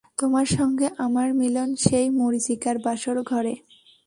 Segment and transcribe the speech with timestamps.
[0.17, 3.53] তোমার সঙ্গে আমার মিলন সেই মরীচিকার বাসরঘরে।